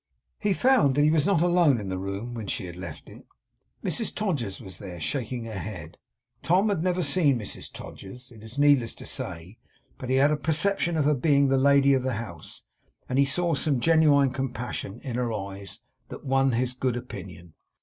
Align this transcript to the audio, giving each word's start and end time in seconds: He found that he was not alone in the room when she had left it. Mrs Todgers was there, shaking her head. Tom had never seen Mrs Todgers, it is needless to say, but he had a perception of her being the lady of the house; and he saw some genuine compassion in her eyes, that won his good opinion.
He 0.39 0.53
found 0.55 0.95
that 0.95 1.03
he 1.03 1.11
was 1.11 1.27
not 1.27 1.43
alone 1.43 1.79
in 1.79 1.89
the 1.89 1.97
room 1.99 2.33
when 2.33 2.47
she 2.47 2.65
had 2.65 2.75
left 2.75 3.07
it. 3.07 3.23
Mrs 3.83 4.15
Todgers 4.15 4.59
was 4.59 4.79
there, 4.79 4.99
shaking 4.99 5.43
her 5.45 5.53
head. 5.59 5.95
Tom 6.41 6.69
had 6.69 6.83
never 6.83 7.03
seen 7.03 7.37
Mrs 7.37 7.71
Todgers, 7.71 8.31
it 8.31 8.41
is 8.41 8.57
needless 8.57 8.95
to 8.95 9.05
say, 9.05 9.59
but 9.99 10.09
he 10.09 10.15
had 10.15 10.31
a 10.31 10.37
perception 10.37 10.97
of 10.97 11.05
her 11.05 11.13
being 11.13 11.49
the 11.49 11.55
lady 11.57 11.93
of 11.93 12.01
the 12.01 12.13
house; 12.13 12.63
and 13.07 13.19
he 13.19 13.25
saw 13.25 13.53
some 13.53 13.79
genuine 13.79 14.31
compassion 14.31 14.99
in 15.03 15.17
her 15.17 15.31
eyes, 15.31 15.81
that 16.09 16.25
won 16.25 16.53
his 16.53 16.73
good 16.73 16.97
opinion. 16.97 17.53